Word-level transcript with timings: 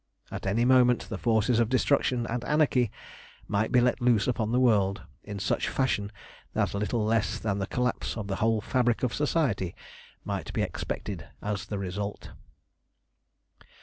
At 0.31 0.47
any 0.47 0.65
moment 0.65 1.09
the 1.09 1.17
forces 1.19 1.59
of 1.59 1.69
destruction 1.69 2.25
and 2.25 2.43
anarchy 2.45 2.89
might 3.47 3.71
be 3.71 3.79
let 3.79 4.01
loose 4.01 4.27
upon 4.27 4.51
the 4.51 4.59
world, 4.59 5.03
in 5.23 5.37
such 5.37 5.69
fashion 5.69 6.11
that 6.53 6.73
little 6.73 7.05
less 7.05 7.37
than 7.37 7.59
the 7.59 7.67
collapse 7.67 8.17
of 8.17 8.25
the 8.25 8.37
whole 8.37 8.61
fabric 8.61 9.03
of 9.03 9.13
Society 9.13 9.75
might 10.25 10.51
be 10.53 10.63
expected 10.63 11.27
as 11.43 11.67
the 11.67 11.77
result. 11.77 12.31